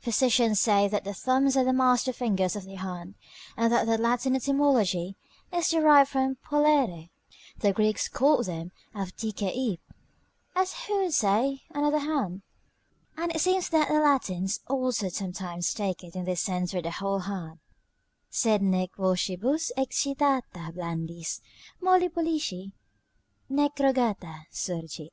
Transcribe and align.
Physicians 0.00 0.58
say 0.58 0.88
that 0.88 1.04
the 1.04 1.14
thumbs 1.14 1.56
are 1.56 1.62
the 1.62 1.72
master 1.72 2.12
fingers 2.12 2.56
of 2.56 2.64
the 2.64 2.74
hand, 2.74 3.14
and 3.56 3.72
that 3.72 3.86
their 3.86 3.98
Latin 3.98 4.34
etymology 4.34 5.14
is 5.52 5.70
derived 5.70 6.10
from 6.10 6.38
"pollere." 6.44 7.08
The 7.60 7.72
Greeks 7.72 8.08
called 8.08 8.46
them 8.46 8.72
'Avtixeip', 8.96 9.78
as 10.56 10.72
who 10.74 11.04
should 11.04 11.14
say, 11.14 11.62
another 11.70 11.98
hand. 12.00 12.42
And 13.16 13.32
it 13.32 13.40
seems 13.40 13.68
that 13.68 13.86
the 13.86 14.00
Latins 14.00 14.58
also 14.66 15.08
sometimes 15.08 15.72
take 15.72 16.02
it 16.02 16.16
in 16.16 16.24
this 16.24 16.40
sense 16.40 16.72
for 16.72 16.82
the 16.82 16.90
whole 16.90 17.20
hand: 17.20 17.60
"Sed 18.28 18.62
nec 18.62 18.96
vocibus 18.96 19.70
excitata 19.78 20.72
blandis, 20.74 21.40
Molli 21.80 22.08
pollici 22.08 22.72
nec 23.48 23.76
rogata, 23.76 24.46
surgit." 24.50 25.10